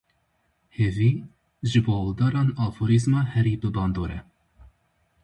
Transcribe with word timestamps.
Hêvî, 0.77 1.11
ji 1.69 1.79
bo 1.85 1.93
oldaran 2.05 2.49
aforîzma 2.65 3.21
herî 3.33 3.55
bibandor 3.61 4.09
e. 4.17 4.19